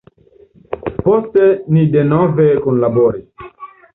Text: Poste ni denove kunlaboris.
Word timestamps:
Poste 1.03 1.43
ni 1.77 1.85
denove 1.97 2.49
kunlaboris. 2.65 3.49